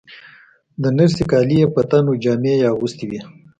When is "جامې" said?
2.23-2.53